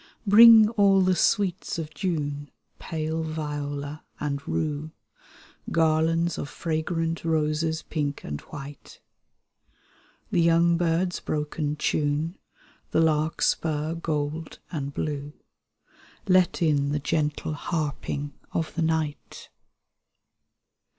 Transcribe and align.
Bring 0.25 0.67
all 0.69 1.01
the 1.01 1.15
sweets 1.15 1.77
of 1.77 1.91
Jvme, 1.91 2.47
Pale 2.79 3.21
viola 3.21 4.03
and 4.19 4.41
rue, 4.47 4.89
Garlands 5.71 6.39
of 6.39 6.49
fragrant 6.49 7.23
roses, 7.23 7.83
pink 7.83 8.23
and 8.23 8.41
white. 8.49 8.99
The 10.31 10.41
young 10.41 10.75
birds' 10.75 11.19
broken 11.19 11.75
tune. 11.75 12.39
The 12.89 12.99
larkspur 12.99 13.93
gold 13.93 14.57
and 14.71 14.91
blue, 14.91 15.33
Let 16.27 16.63
in 16.63 16.93
the 16.93 16.99
gentle 16.99 17.53
harping 17.53 18.33
of 18.53 18.73
the 18.73 18.81
night. 18.81 19.49